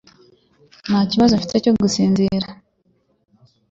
[0.87, 2.47] Nta kibazo mfite cyo gusinzira